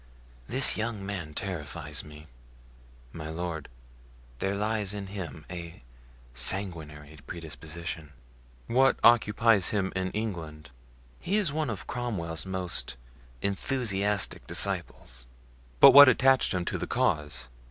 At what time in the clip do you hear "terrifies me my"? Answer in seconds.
1.35-3.29